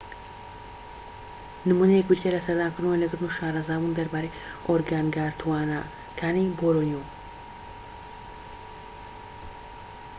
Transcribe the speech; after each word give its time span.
نمونەیەك 1.69 2.05
بریتیە 2.07 2.31
لە 2.35 2.41
سەردانکردن 2.47 2.85
و 2.85 2.91
وێنەگرتن 2.93 3.23
و 3.27 3.35
شارەزابوون 3.37 3.95
دەربارەی 3.97 4.35
ئۆرگانگاتوانەکانی 4.67 6.55
بۆرنیۆ 6.59 7.03